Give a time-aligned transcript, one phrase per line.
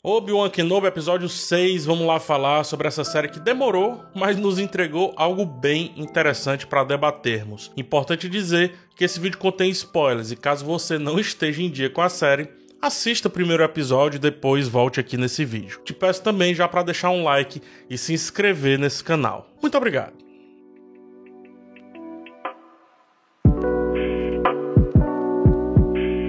[0.00, 5.12] Obi-Wan Kenobi, episódio 6, vamos lá falar sobre essa série que demorou, mas nos entregou
[5.16, 7.72] algo bem interessante para debatermos.
[7.76, 12.00] Importante dizer que esse vídeo contém spoilers e caso você não esteja em dia com
[12.00, 12.48] a série,
[12.80, 15.80] assista o primeiro episódio e depois volte aqui nesse vídeo.
[15.84, 17.60] Te peço também já para deixar um like
[17.90, 19.50] e se inscrever nesse canal.
[19.60, 20.27] Muito obrigado.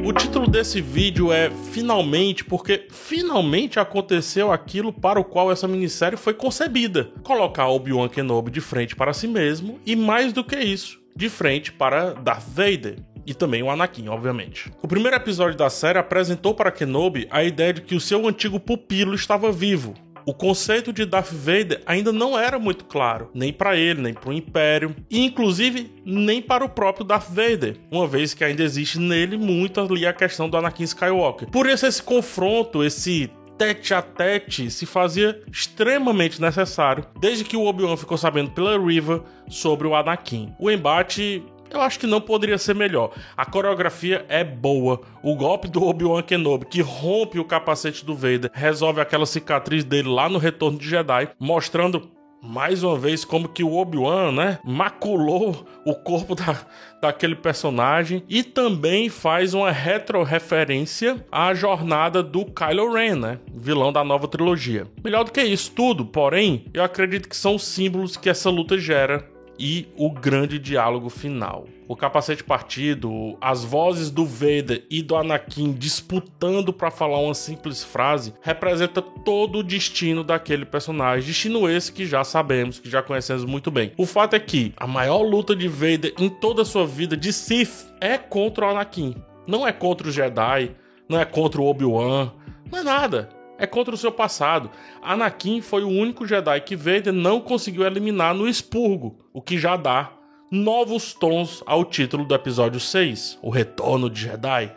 [0.10, 6.18] O título desse vídeo é Finalmente, porque finalmente aconteceu aquilo para o qual essa minissérie
[6.18, 11.00] foi concebida: colocar Obi-Wan Kenobi de frente para si mesmo e, mais do que isso,
[11.16, 14.72] de frente para Darth Vader e também o Anakin, obviamente.
[14.82, 18.60] O primeiro episódio da série apresentou para Kenobi a ideia de que o seu antigo
[18.60, 19.94] pupilo estava vivo,
[20.30, 24.30] o conceito de Darth Vader ainda não era muito claro, nem para ele, nem para
[24.30, 29.00] o Império, e inclusive nem para o próprio Darth Vader, uma vez que ainda existe
[29.00, 31.50] nele muito ali a questão do Anakin Skywalker.
[31.50, 37.66] Por isso esse confronto, esse tete a tete se fazia extremamente necessário desde que o
[37.66, 40.54] Obi-Wan ficou sabendo pela Riva sobre o Anakin.
[40.60, 43.12] O embate eu acho que não poderia ser melhor.
[43.36, 45.02] A coreografia é boa.
[45.24, 50.10] O golpe do Obi-Wan Kenobi, que rompe o capacete do Vader, resolve aquela cicatriz dele
[50.10, 52.10] lá no Retorno de Jedi, mostrando
[52.42, 56.58] mais uma vez como que o Obi-Wan, né, maculou o corpo da,
[57.02, 64.04] daquele personagem e também faz uma retroreferência à jornada do Kylo Ren, né, vilão da
[64.04, 64.88] nova trilogia.
[65.04, 69.28] Melhor do que isso tudo, porém, eu acredito que são símbolos que essa luta gera
[69.60, 71.68] e o grande diálogo final.
[71.88, 77.84] O capacete partido, as vozes do Vader e do Anakin disputando para falar uma simples
[77.84, 81.28] frase, representa todo o destino daquele personagem.
[81.28, 83.92] Destino esse que já sabemos, que já conhecemos muito bem.
[83.98, 87.34] O fato é que a maior luta de Vader em toda a sua vida de
[87.34, 89.16] Sith é contra o Anakin.
[89.48, 90.72] Não é contra o Jedi,
[91.10, 92.32] não é contra o Obi-Wan,
[92.72, 94.72] não é nada é contra o seu passado.
[95.02, 99.76] Anakin foi o único Jedi que Vader não conseguiu eliminar no expurgo, o que já
[99.76, 100.14] dá
[100.50, 104.72] novos tons ao título do episódio 6, O Retorno de Jedi.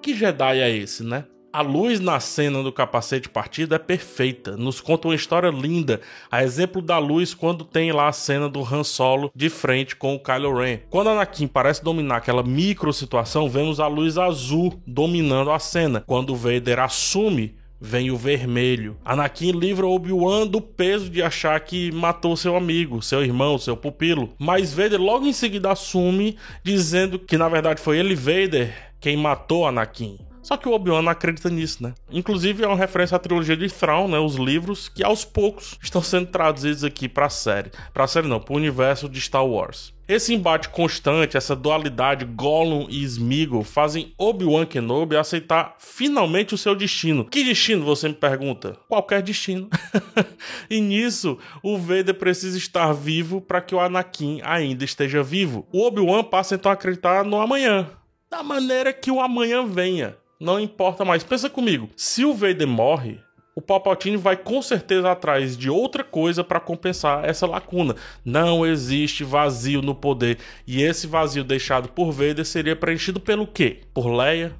[0.00, 1.24] Que Jedi é esse, né?
[1.52, 6.00] A luz na cena do capacete partido é perfeita, nos conta uma história linda,
[6.30, 10.14] a exemplo da luz quando tem lá a cena do Han Solo de frente com
[10.14, 10.78] o Kylo Ren.
[10.88, 16.04] Quando Anakin parece dominar aquela micro situação, vemos a luz azul dominando a cena.
[16.06, 18.96] Quando Vader assume vem o vermelho.
[19.04, 24.34] Anakin livra Obi-Wan do peso de achar que matou seu amigo, seu irmão, seu pupilo.
[24.38, 29.66] Mas Vader logo em seguida assume, dizendo que na verdade foi ele, Vader, quem matou
[29.66, 30.18] Anakin.
[30.42, 31.94] Só que o Obi-Wan não acredita nisso, né?
[32.10, 34.18] Inclusive é uma referência à trilogia de Thrawn, né?
[34.18, 37.70] Os livros que aos poucos estão sendo traduzidos aqui para a série.
[37.92, 39.92] Para a série não, para o universo de Star Wars.
[40.10, 46.74] Esse embate constante, essa dualidade Gollum e Smeagol fazem Obi-Wan Kenobi aceitar finalmente o seu
[46.74, 47.24] destino.
[47.24, 48.76] Que destino, você me pergunta?
[48.88, 49.70] Qualquer destino.
[50.68, 55.64] e nisso, o Vader precisa estar vivo para que o Anakin ainda esteja vivo.
[55.72, 57.88] O Obi-Wan passa então a acreditar no amanhã,
[58.28, 60.16] da maneira que o amanhã venha.
[60.40, 61.22] Não importa mais.
[61.22, 61.88] Pensa comigo.
[61.94, 63.20] Se o Vader morre,
[63.60, 67.94] o Palpatine vai com certeza atrás de outra coisa para compensar essa lacuna.
[68.24, 70.38] Não existe vazio no poder.
[70.66, 73.82] E esse vazio deixado por Vader seria preenchido pelo quê?
[73.92, 74.54] Por Leia?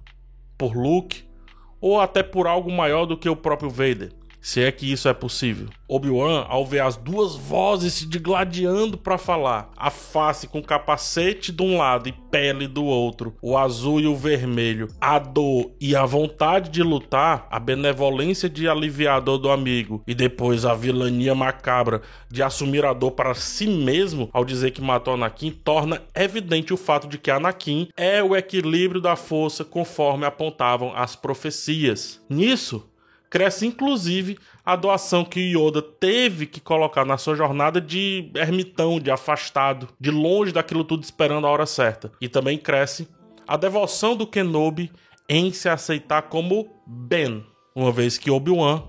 [0.58, 1.24] Por Luke?
[1.80, 4.12] Ou até por algo maior do que o próprio Vader?
[4.40, 5.68] Se é que isso é possível.
[5.88, 11.62] Obi-Wan, ao ver as duas vozes se digladiando para falar, a face com capacete de
[11.62, 16.06] um lado e pele do outro, o azul e o vermelho, a dor e a
[16.06, 22.42] vontade de lutar, a benevolência de aliviador do amigo e depois a vilania macabra de
[22.42, 27.08] assumir a dor para si mesmo ao dizer que matou Anakin, torna evidente o fato
[27.08, 32.20] de que Anakin é o equilíbrio da força conforme apontavam as profecias.
[32.28, 32.89] Nisso,
[33.30, 34.36] cresce inclusive
[34.66, 40.10] a doação que Yoda teve que colocar na sua jornada de ermitão, de afastado, de
[40.10, 42.10] longe daquilo tudo esperando a hora certa.
[42.20, 43.08] E também cresce
[43.46, 44.90] a devoção do Kenobi
[45.28, 48.82] em se aceitar como Ben, uma vez que Obi-Wan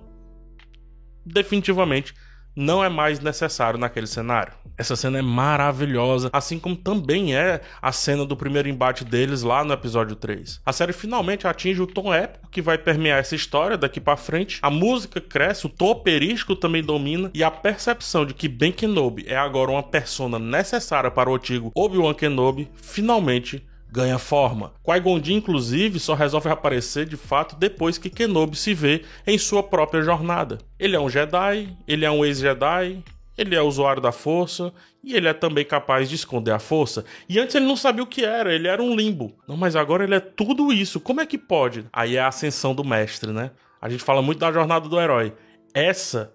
[1.24, 2.16] definitivamente
[2.56, 4.54] não é mais necessário naquele cenário.
[4.78, 9.64] Essa cena é maravilhosa, assim como também é a cena do primeiro embate deles lá
[9.64, 10.62] no episódio 3.
[10.66, 14.60] A série finalmente atinge o tom épico que vai permear essa história daqui para frente.
[14.62, 19.26] A música cresce, o tom operístico também domina e a percepção de que Ben Kenobi
[19.28, 24.74] é agora uma persona necessária para o antigo Obi-Wan Kenobi finalmente ganha forma.
[24.84, 30.02] Qui-Gon inclusive, só resolve aparecer de fato depois que Kenobi se vê em sua própria
[30.02, 30.58] jornada.
[30.80, 33.04] Ele é um Jedi, ele é um ex-Jedi,
[33.38, 34.74] ele é usuário da força
[35.04, 37.04] e ele é também capaz de esconder a força.
[37.28, 39.36] E antes ele não sabia o que era, ele era um limbo.
[39.48, 41.00] Não, mas agora ele é tudo isso.
[41.00, 41.86] Como é que pode?
[41.92, 43.52] Aí é a ascensão do mestre, né?
[43.82, 45.34] A gente fala muito da jornada do herói.
[45.74, 46.32] Essa,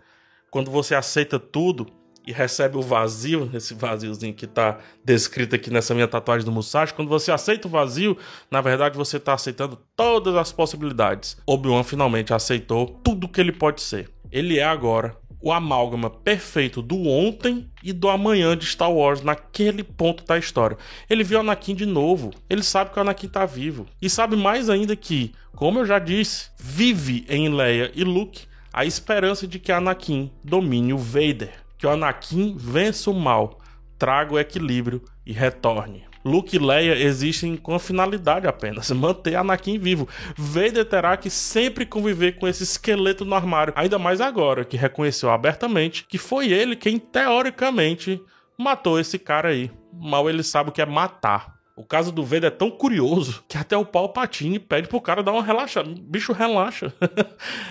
[0.50, 1.87] quando você aceita tudo
[2.26, 6.93] e recebe o vazio, esse vaziozinho que está descrito aqui nessa minha tatuagem do Musashi,
[6.93, 8.17] quando você aceita o vazio,
[8.50, 11.37] na verdade você está aceitando todas as possibilidades.
[11.46, 14.11] Obi-Wan finalmente aceitou tudo que ele pode ser.
[14.32, 19.84] Ele é agora o amálgama perfeito do ontem e do amanhã de Star Wars naquele
[19.84, 20.76] ponto da história.
[21.08, 24.69] Ele viu Anakin de novo, ele sabe que o Anakin tá vivo e sabe mais
[24.69, 29.70] ainda que, como eu já disse, vive em Leia e Luke a esperança de que
[29.73, 33.58] Anakin domine o Vader, que o Anakin vença o mal,
[33.99, 36.05] traga o equilíbrio e retorne.
[36.25, 40.08] Luke e Leia existem com a finalidade apenas, manter Anakin vivo.
[40.37, 45.31] Vader terá que sempre conviver com esse esqueleto no armário, ainda mais agora que reconheceu
[45.31, 48.20] abertamente que foi ele quem teoricamente
[48.58, 49.70] matou esse cara aí.
[49.93, 51.56] Mal ele sabe o que é matar.
[51.78, 55.32] O caso do Vader é tão curioso que até o Palpatine pede pro cara dar
[55.32, 55.93] uma relaxada.
[56.00, 56.90] Bicho, relaxa.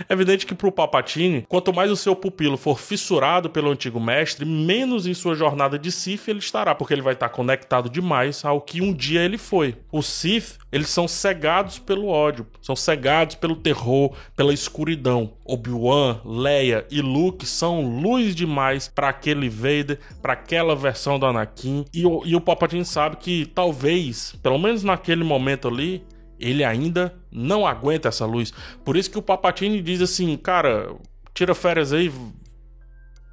[0.08, 4.46] é evidente que pro Palpatine, quanto mais o seu pupilo for fissurado pelo antigo mestre,
[4.46, 8.62] menos em sua jornada de Sith ele estará, porque ele vai estar conectado demais ao
[8.62, 9.76] que um dia ele foi.
[9.92, 15.34] Os Sith, eles são cegados pelo ódio, são cegados pelo terror, pela escuridão.
[15.44, 21.86] Obi-Wan, Leia e Luke são luz demais para aquele Vader, para aquela versão do Anakin.
[21.92, 23.95] E o, e o Palpatine sabe que talvez
[24.42, 26.06] pelo menos naquele momento ali,
[26.40, 28.54] ele ainda não aguenta essa luz.
[28.84, 30.96] Por isso que o Papatini diz assim, cara,
[31.34, 32.12] tira férias aí,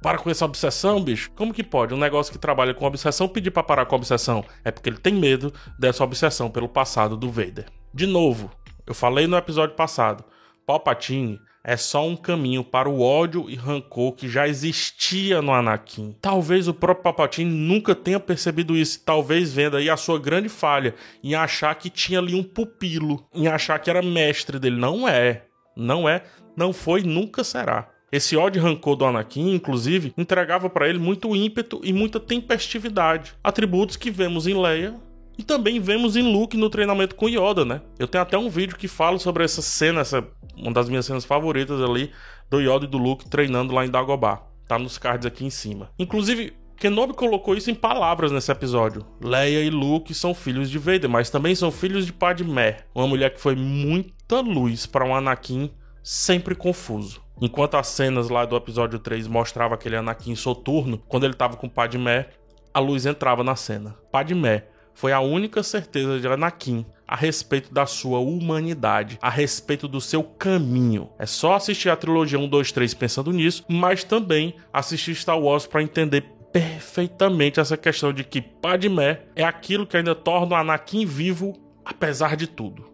[0.01, 1.31] para com essa obsessão, bicho.
[1.35, 4.43] Como que pode um negócio que trabalha com obsessão pedir para parar com obsessão?
[4.63, 7.65] É porque ele tem medo dessa obsessão pelo passado do Vader.
[7.93, 8.51] De novo,
[8.85, 10.25] eu falei no episódio passado,
[10.65, 16.15] Palpatine é só um caminho para o ódio e rancor que já existia no Anakin.
[16.21, 20.93] Talvez o próprio Palpatine nunca tenha percebido isso, talvez venda aí a sua grande falha
[21.23, 24.75] em achar que tinha ali um pupilo, em achar que era mestre dele.
[24.75, 25.45] Não é,
[25.75, 26.23] não é,
[26.55, 27.89] não foi, nunca será.
[28.11, 33.33] Esse ódio e rancor do Anakin, inclusive, entregava para ele muito ímpeto e muita tempestividade,
[33.43, 34.95] atributos que vemos em Leia
[35.37, 37.81] e também vemos em Luke no treinamento com Yoda, né?
[37.97, 41.25] Eu tenho até um vídeo que fala sobre essa cena, essa uma das minhas cenas
[41.25, 42.11] favoritas ali
[42.49, 44.43] do Yoda e do Luke treinando lá em Dagobah.
[44.67, 45.89] Tá nos cards aqui em cima.
[45.97, 49.05] Inclusive, Kenobi colocou isso em palavras nesse episódio.
[49.21, 53.33] Leia e Luke são filhos de Vader, mas também são filhos de Padmé, uma mulher
[53.33, 55.71] que foi muita luz para um Anakin
[56.03, 57.21] sempre confuso.
[57.41, 61.67] Enquanto as cenas lá do episódio 3 mostravam aquele Anakin soturno, quando ele tava com
[61.67, 62.29] Padmé,
[62.73, 63.95] a luz entrava na cena.
[64.11, 70.01] Padmé foi a única certeza de Anakin a respeito da sua humanidade, a respeito do
[70.01, 71.09] seu caminho.
[71.19, 75.67] É só assistir a trilogia 1, 2, 3 pensando nisso, mas também assistir Star Wars
[75.67, 81.05] para entender perfeitamente essa questão de que Padmé é aquilo que ainda torna o Anakin
[81.05, 81.53] vivo
[81.83, 82.85] apesar de tudo,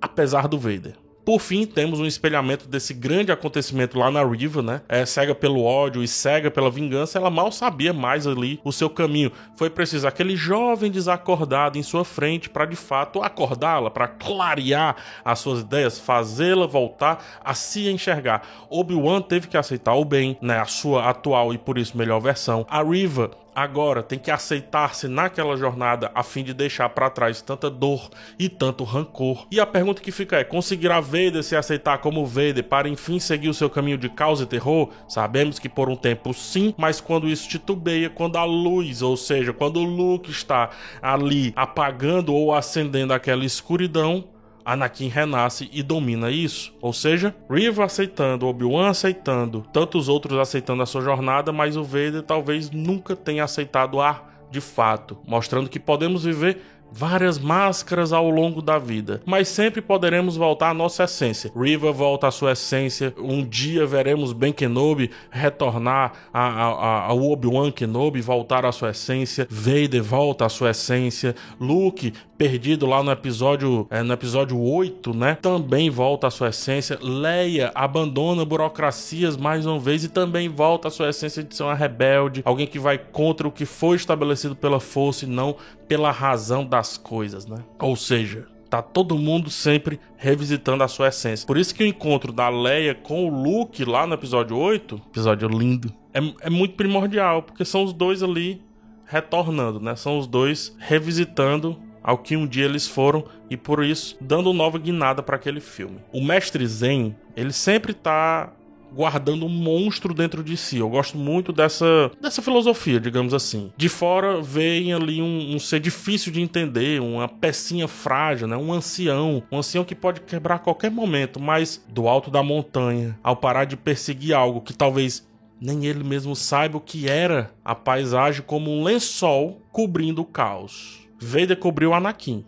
[0.00, 0.94] apesar do Vader.
[1.28, 4.80] Por fim, temos um espelhamento desse grande acontecimento lá na Riva, né?
[4.88, 8.88] É, cega pelo ódio e cega pela vingança, ela mal sabia mais ali o seu
[8.88, 9.30] caminho.
[9.54, 15.40] Foi preciso aquele jovem desacordado em sua frente para de fato acordá-la, para clarear as
[15.40, 18.40] suas ideias, fazê-la voltar a se enxergar.
[18.70, 20.58] Obi-Wan teve que aceitar o bem, né?
[20.58, 22.66] A sua atual e por isso melhor versão.
[22.70, 27.68] A Riva agora tem que aceitar-se naquela jornada a fim de deixar para trás tanta
[27.68, 28.08] dor
[28.38, 29.46] e tanto rancor.
[29.50, 33.48] E a pergunta que fica é: conseguirá Vader se aceitar como Vader para enfim seguir
[33.48, 34.90] o seu caminho de caos e terror?
[35.08, 39.52] Sabemos que por um tempo sim, mas quando isso titubeia, quando a luz, ou seja,
[39.52, 40.70] quando o Luke está
[41.02, 44.24] ali apagando ou acendendo aquela escuridão,
[44.68, 46.74] Anakin renasce e domina isso.
[46.82, 52.22] Ou seja, Riva aceitando, Obi-Wan aceitando, tantos outros aceitando a sua jornada, mas o Vader
[52.22, 56.60] talvez nunca tenha aceitado a de fato, mostrando que podemos viver
[56.90, 61.50] várias máscaras ao longo da vida, mas sempre poderemos voltar à nossa essência.
[61.56, 63.14] Riva volta à sua essência.
[63.18, 69.46] Um dia veremos Ben Kenobi retornar ao Obi-Wan Kenobi, voltar à sua essência.
[69.50, 71.34] Vader volta à sua essência.
[71.60, 75.36] Luke perdido lá no episódio é, no episódio 8, né?
[75.42, 76.98] Também volta à sua essência.
[77.02, 81.74] Leia abandona burocracias mais uma vez e também volta à sua essência de ser uma
[81.74, 85.56] rebelde, alguém que vai contra o que foi estabelecido pela força e não
[85.88, 87.64] pela razão das coisas, né?
[87.80, 91.46] Ou seja, tá todo mundo sempre revisitando a sua essência.
[91.46, 95.48] Por isso que o encontro da Leia com o Luke lá no episódio 8, episódio
[95.48, 98.62] lindo, é, é muito primordial, porque são os dois ali
[99.06, 99.96] retornando, né?
[99.96, 104.78] São os dois revisitando ao que um dia eles foram e por isso dando nova
[104.78, 105.98] guinada para aquele filme.
[106.12, 108.52] O mestre Zen, ele sempre tá
[108.92, 110.78] guardando um monstro dentro de si.
[110.78, 113.72] Eu gosto muito dessa, dessa filosofia, digamos assim.
[113.76, 118.56] De fora vem ali um, um ser difícil de entender, uma pecinha frágil, né?
[118.56, 119.42] um ancião.
[119.50, 123.64] Um ancião que pode quebrar a qualquer momento, mas do alto da montanha, ao parar
[123.64, 125.26] de perseguir algo que talvez
[125.60, 131.08] nem ele mesmo saiba o que era, a paisagem como um lençol cobrindo o caos.
[131.20, 132.44] Vader cobriu Anakin,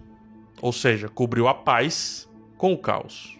[0.62, 3.36] ou seja, cobriu a paz com o caos.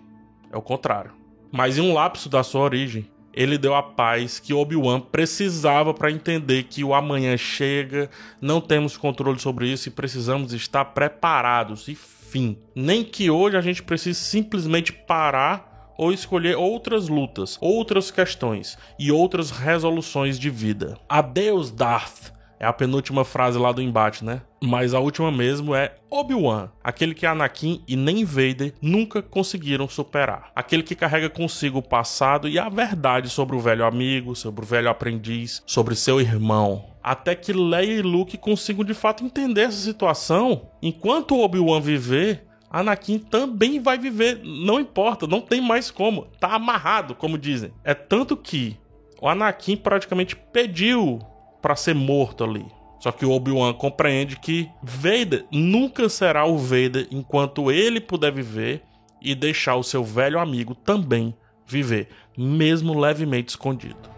[0.50, 1.20] É o contrário.
[1.52, 6.11] Mas em um lapso da sua origem, ele deu a paz que Obi-Wan precisava para
[6.11, 11.88] entender que o amanhã chega, não temos controle sobre isso e precisamos estar preparados.
[11.88, 12.59] E fim.
[12.75, 19.12] Nem que hoje a gente precise simplesmente parar ou escolher outras lutas, outras questões e
[19.12, 20.97] outras resoluções de vida.
[21.09, 22.33] Adeus, Darth.
[22.61, 24.43] É a penúltima frase lá do embate, né?
[24.62, 30.50] Mas a última mesmo é Obi-Wan, aquele que Anakin e nem Vader nunca conseguiram superar.
[30.55, 34.69] Aquele que carrega consigo o passado e a verdade sobre o velho amigo, sobre o
[34.69, 36.85] velho aprendiz, sobre seu irmão.
[37.02, 40.69] Até que Leia e Luke consigam de fato entender essa situação.
[40.83, 47.14] Enquanto Obi-Wan viver, Anakin também vai viver, não importa, não tem mais como, tá amarrado,
[47.14, 47.73] como dizem.
[47.83, 48.76] É tanto que
[49.19, 51.21] o Anakin praticamente pediu
[51.61, 52.67] para ser morto ali.
[52.99, 58.83] Só que o Obi-Wan compreende que Vader nunca será o Vader enquanto ele puder viver
[59.23, 61.35] e deixar o seu velho amigo também
[61.67, 64.11] viver, mesmo levemente escondido.